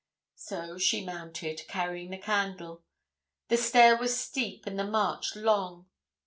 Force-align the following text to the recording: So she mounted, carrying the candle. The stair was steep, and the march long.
So 0.37 0.79
she 0.79 1.05
mounted, 1.05 1.61
carrying 1.67 2.09
the 2.09 2.17
candle. 2.17 2.81
The 3.49 3.57
stair 3.57 3.95
was 3.97 4.19
steep, 4.19 4.65
and 4.65 4.79
the 4.79 4.83
march 4.83 5.35
long. 5.35 5.89